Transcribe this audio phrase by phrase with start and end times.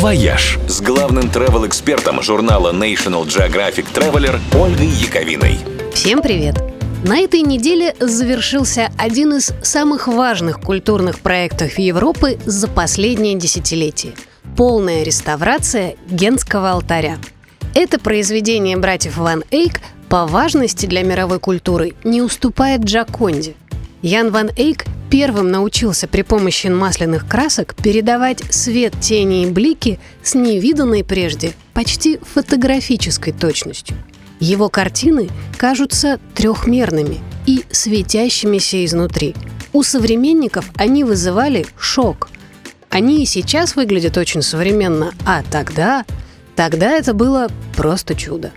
[0.00, 5.58] «Вояж» с главным travel-экспертом журнала National Geographic Traveler Ольгой Яковиной.
[5.92, 6.54] Всем привет!
[7.04, 14.14] На этой неделе завершился один из самых важных культурных проектов Европы за последнее десятилетие–
[14.56, 17.18] полная реставрация Гентского алтаря.
[17.74, 23.54] Это произведение братьев Ван Эйк по важности для мировой культуры не уступает Джоконде.
[24.00, 30.34] Ян Ван Эйк первым научился при помощи масляных красок передавать свет, тени и блики с
[30.34, 33.96] невиданной прежде почти фотографической точностью.
[34.38, 35.28] Его картины
[35.58, 39.34] кажутся трехмерными и светящимися изнутри.
[39.72, 42.30] У современников они вызывали шок.
[42.88, 46.04] Они и сейчас выглядят очень современно, а тогда...
[46.56, 48.52] Тогда это было просто чудо.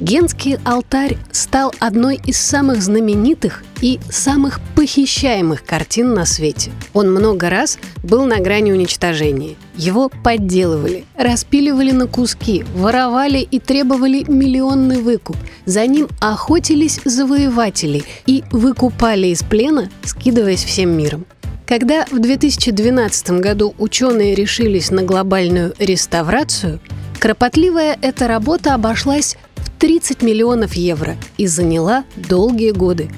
[0.00, 6.70] Генский алтарь стал одной из самых знаменитых и самых похищаемых картин на свете.
[6.92, 9.54] Он много раз был на грани уничтожения.
[9.76, 15.36] Его подделывали, распиливали на куски, воровали и требовали миллионный выкуп.
[15.64, 21.24] За ним охотились завоеватели и выкупали из плена, скидываясь всем миром.
[21.64, 26.78] Когда в 2012 году ученые решились на глобальную реставрацию,
[27.20, 29.38] кропотливая эта работа обошлась
[29.78, 33.08] 30 миллионов евро и заняла долгие годы.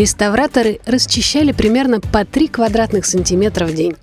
[0.00, 3.96] Реставраторы расчищали примерно по 3 квадратных сантиметра в день.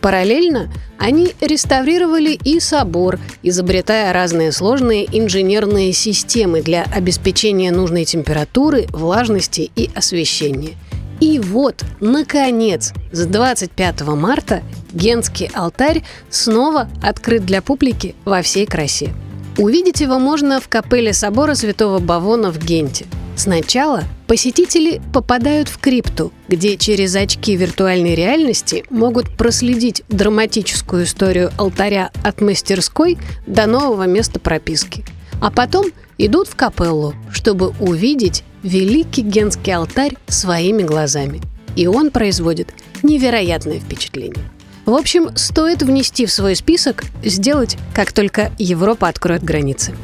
[0.00, 9.70] Параллельно они реставрировали и собор, изобретая разные сложные инженерные системы для обеспечения нужной температуры, влажности
[9.76, 10.72] и освещения.
[11.20, 19.12] И вот, наконец, с 25 марта Генский алтарь снова открыт для публики во всей красе.
[19.56, 23.06] Увидеть его можно в капелле собора Святого Бавона в Генте.
[23.36, 32.10] Сначала посетители попадают в крипту, где через очки виртуальной реальности могут проследить драматическую историю алтаря
[32.22, 35.04] от мастерской до нового места прописки.
[35.40, 41.42] А потом идут в капеллу, чтобы увидеть великий генский алтарь своими глазами.
[41.76, 44.44] И он производит невероятное впечатление.
[44.86, 49.94] В общем, стоит внести в свой список, сделать, как только Европа откроет границы.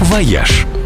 [0.00, 0.66] «Вояж»–